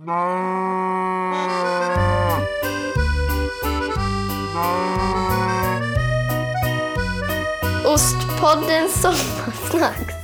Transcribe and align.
Ostpodden 0.00 0.08
Sommarsnacks. 8.88 10.14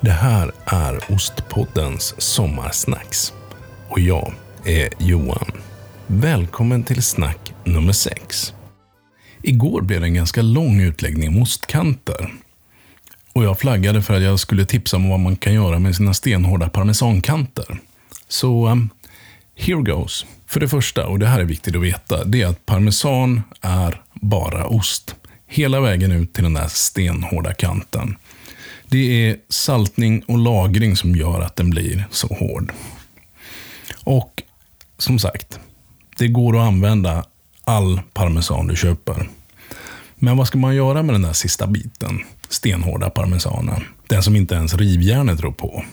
Det 0.00 0.10
här 0.10 0.52
är 0.64 1.12
Ostpoddens 1.12 2.14
sommarsnacks. 2.18 3.32
Och 3.88 4.00
jag 4.00 4.32
är 4.64 4.88
Johan. 4.98 5.52
Välkommen 6.06 6.82
till 6.82 7.02
snack 7.02 7.54
nummer 7.64 7.92
6. 7.92 8.54
Igår 9.42 9.82
blev 9.82 10.00
det 10.00 10.06
en 10.06 10.14
ganska 10.14 10.42
lång 10.42 10.80
utläggning 10.80 11.28
om 11.28 11.42
ostkanter. 11.42 12.43
Och 13.34 13.44
jag 13.44 13.58
flaggade 13.58 14.02
för 14.02 14.14
att 14.14 14.22
jag 14.22 14.40
skulle 14.40 14.64
tipsa 14.64 14.96
om 14.96 15.08
vad 15.08 15.20
man 15.20 15.36
kan 15.36 15.54
göra 15.54 15.78
med 15.78 15.96
sina 15.96 16.14
stenhårda 16.14 16.68
parmesankanter. 16.68 17.78
Så, 18.28 18.68
um, 18.68 18.90
here 19.56 19.82
goes. 19.82 20.26
För 20.46 20.60
det 20.60 20.68
första, 20.68 21.06
och 21.06 21.18
det 21.18 21.26
här 21.26 21.40
är 21.40 21.44
viktigt 21.44 21.76
att 21.76 21.82
veta, 21.82 22.24
det 22.24 22.42
är 22.42 22.46
att 22.46 22.66
parmesan 22.66 23.42
är 23.60 24.02
bara 24.14 24.66
ost. 24.66 25.14
Hela 25.46 25.80
vägen 25.80 26.12
ut 26.12 26.32
till 26.32 26.44
den 26.44 26.54
där 26.54 26.68
stenhårda 26.68 27.54
kanten. 27.54 28.16
Det 28.88 29.28
är 29.28 29.36
saltning 29.48 30.22
och 30.26 30.38
lagring 30.38 30.96
som 30.96 31.16
gör 31.16 31.40
att 31.40 31.56
den 31.56 31.70
blir 31.70 32.04
så 32.10 32.26
hård. 32.26 32.72
Och 34.04 34.42
som 34.98 35.18
sagt, 35.18 35.58
det 36.18 36.28
går 36.28 36.56
att 36.56 36.66
använda 36.66 37.24
all 37.64 38.00
parmesan 38.12 38.66
du 38.66 38.76
köper. 38.76 39.28
Men 40.24 40.36
vad 40.36 40.46
ska 40.46 40.58
man 40.58 40.74
göra 40.74 41.02
med 41.02 41.14
den 41.14 41.22
där 41.22 41.32
sista 41.32 41.66
biten? 41.66 42.20
Stenhårda 42.48 43.10
parmesanen. 43.10 43.84
Den 44.06 44.22
som 44.22 44.36
inte 44.36 44.54
ens 44.54 44.74
rivjärnet 44.74 45.40
rår 45.40 45.52
på. 45.52 45.84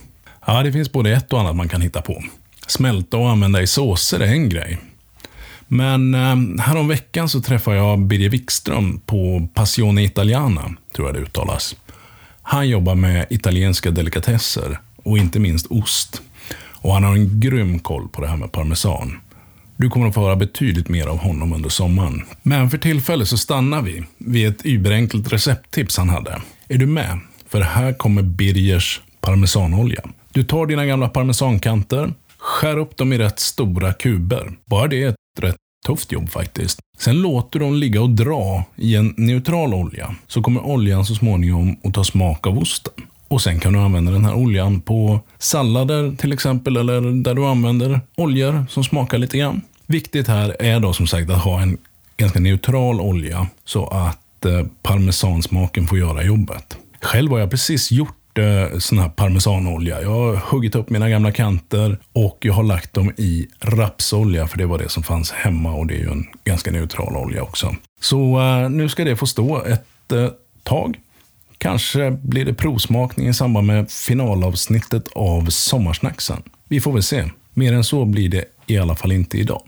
Ja, 0.45 0.63
det 0.63 0.71
finns 0.71 0.91
både 0.91 1.11
ett 1.11 1.33
och 1.33 1.39
annat 1.39 1.55
man 1.55 1.69
kan 1.69 1.81
hitta 1.81 2.01
på. 2.01 2.23
Smälta 2.67 3.17
och 3.17 3.29
använda 3.29 3.61
i 3.61 3.67
såser 3.67 4.19
är 4.19 4.27
en 4.27 4.49
grej. 4.49 4.77
Men 5.67 6.15
eh, 6.15 6.63
häromveckan 6.63 7.29
så 7.29 7.41
träffade 7.41 7.77
jag 7.77 7.99
Birger 7.99 8.29
Wikström 8.29 8.99
på 9.05 9.47
Passione 9.53 10.03
Italiana, 10.03 10.75
tror 10.95 11.07
jag 11.07 11.15
det 11.15 11.21
uttalas. 11.21 11.75
Han 12.41 12.69
jobbar 12.69 12.95
med 12.95 13.25
italienska 13.29 13.91
delikatesser 13.91 14.79
och 14.95 15.17
inte 15.17 15.39
minst 15.39 15.67
ost. 15.69 16.21
Och 16.55 16.93
han 16.93 17.03
har 17.03 17.13
en 17.13 17.39
grym 17.39 17.79
koll 17.79 18.07
på 18.07 18.21
det 18.21 18.27
här 18.27 18.37
med 18.37 18.51
parmesan. 18.51 19.19
Du 19.81 19.89
kommer 19.89 20.07
att 20.07 20.13
få 20.13 20.21
höra 20.21 20.35
betydligt 20.35 20.89
mer 20.89 21.07
av 21.07 21.17
honom 21.17 21.53
under 21.53 21.69
sommaren. 21.69 22.21
Men 22.43 22.69
för 22.69 22.77
tillfället 22.77 23.27
så 23.27 23.37
stannar 23.37 23.81
vi 23.81 24.03
vid 24.17 24.47
ett 24.47 24.65
überenkelt 24.65 25.33
recepttips 25.33 25.97
han 25.97 26.09
hade. 26.09 26.41
Är 26.67 26.77
du 26.77 26.85
med? 26.85 27.19
För 27.49 27.61
här 27.61 27.93
kommer 27.93 28.21
Birgers 28.21 29.01
parmesanolja. 29.21 30.01
Du 30.31 30.43
tar 30.43 30.65
dina 30.65 30.85
gamla 30.85 31.09
parmesankanter, 31.09 32.13
skär 32.37 32.77
upp 32.77 32.97
dem 32.97 33.13
i 33.13 33.17
rätt 33.17 33.39
stora 33.39 33.93
kuber. 33.93 34.51
Bara 34.65 34.87
det 34.87 35.03
är 35.03 35.09
ett 35.09 35.15
rätt 35.39 35.55
tufft 35.87 36.11
jobb 36.11 36.29
faktiskt. 36.29 36.79
Sen 36.97 37.21
låter 37.21 37.59
du 37.59 37.65
dem 37.65 37.75
ligga 37.75 38.01
och 38.01 38.09
dra 38.09 38.63
i 38.75 38.95
en 38.95 39.13
neutral 39.17 39.73
olja. 39.73 40.15
Så 40.27 40.41
kommer 40.41 40.65
oljan 40.65 41.05
så 41.05 41.15
småningom 41.15 41.75
att 41.83 41.93
ta 41.93 42.03
smak 42.03 42.47
av 42.47 42.57
osten. 42.57 42.93
Och 43.27 43.41
sen 43.41 43.59
kan 43.59 43.73
du 43.73 43.79
använda 43.79 44.11
den 44.11 44.25
här 44.25 44.33
oljan 44.33 44.81
på 44.81 45.19
sallader 45.39 46.15
till 46.15 46.33
exempel, 46.33 46.77
eller 46.77 47.23
där 47.23 47.33
du 47.33 47.45
använder 47.45 48.01
oljor 48.17 48.65
som 48.69 48.83
smakar 48.83 49.17
lite 49.17 49.37
grann. 49.37 49.61
Viktigt 49.91 50.27
här 50.27 50.55
är 50.59 50.79
då 50.79 50.93
som 50.93 51.07
sagt 51.07 51.29
att 51.29 51.41
ha 51.41 51.61
en 51.61 51.77
ganska 52.17 52.39
neutral 52.39 53.01
olja 53.01 53.47
så 53.65 53.87
att 53.87 54.45
eh, 54.45 54.65
parmesansmaken 54.83 55.87
får 55.87 55.97
göra 55.97 56.23
jobbet. 56.23 56.77
Själv 57.01 57.31
har 57.31 57.39
jag 57.39 57.51
precis 57.51 57.91
gjort 57.91 58.37
eh, 58.37 58.79
sån 58.79 58.99
här 58.99 59.09
parmesanolja. 59.09 60.01
Jag 60.01 60.09
har 60.09 60.35
huggit 60.35 60.75
upp 60.75 60.89
mina 60.89 61.09
gamla 61.09 61.31
kanter 61.31 61.97
och 62.13 62.37
jag 62.41 62.53
har 62.53 62.63
lagt 62.63 62.93
dem 62.93 63.11
i 63.17 63.47
rapsolja 63.59 64.47
för 64.47 64.57
det 64.57 64.65
var 64.65 64.77
det 64.77 64.89
som 64.89 65.03
fanns 65.03 65.31
hemma 65.31 65.73
och 65.73 65.87
det 65.87 65.93
är 65.93 65.99
ju 65.99 66.11
en 66.11 66.25
ganska 66.43 66.71
neutral 66.71 67.15
olja 67.15 67.43
också. 67.43 67.75
Så 68.01 68.39
eh, 68.39 68.69
nu 68.69 68.89
ska 68.89 69.03
det 69.03 69.15
få 69.15 69.27
stå 69.27 69.63
ett 69.65 70.11
eh, 70.11 70.27
tag. 70.63 70.99
Kanske 71.57 72.11
blir 72.11 72.45
det 72.45 72.53
provsmakning 72.53 73.27
i 73.27 73.33
samband 73.33 73.67
med 73.67 73.91
finalavsnittet 73.91 75.07
av 75.15 75.45
Sommarsnacksen. 75.45 76.43
Vi 76.67 76.81
får 76.81 76.93
väl 76.93 77.03
se. 77.03 77.29
Mer 77.53 77.73
än 77.73 77.83
så 77.83 78.05
blir 78.05 78.29
det 78.29 78.45
i 78.67 78.77
alla 78.77 78.95
fall 78.95 79.11
inte 79.11 79.37
idag. 79.37 79.61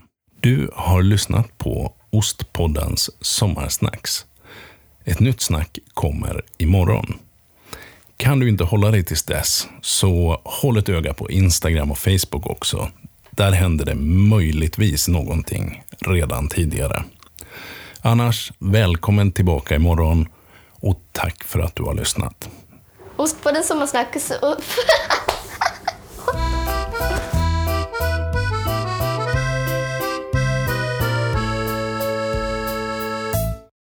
Du 0.44 0.70
har 0.74 1.02
lyssnat 1.02 1.58
på 1.58 1.92
Ostpoddens 2.10 3.10
Sommarsnacks. 3.20 4.26
Ett 5.04 5.20
nytt 5.20 5.40
snack 5.40 5.78
kommer 5.94 6.44
imorgon. 6.58 7.18
Kan 8.16 8.38
du 8.38 8.48
inte 8.48 8.64
hålla 8.64 8.90
dig 8.90 9.04
tills 9.04 9.22
dess, 9.22 9.68
så 9.82 10.40
håll 10.44 10.76
ett 10.76 10.88
öga 10.88 11.14
på 11.14 11.30
Instagram 11.30 11.90
och 11.90 11.98
Facebook 11.98 12.46
också. 12.46 12.90
Där 13.30 13.52
händer 13.52 13.84
det 13.84 13.94
möjligtvis 14.30 15.08
någonting 15.08 15.82
redan 15.98 16.48
tidigare. 16.48 17.04
Annars, 18.00 18.52
välkommen 18.58 19.32
tillbaka 19.32 19.74
imorgon 19.74 20.28
och 20.70 21.00
tack 21.12 21.44
för 21.44 21.60
att 21.60 21.76
du 21.76 21.82
har 21.82 21.94
lyssnat. 21.94 22.48
Ostpodden 23.16 23.64
Sommarsnacks. 23.64 24.32